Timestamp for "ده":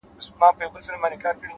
1.39-1.47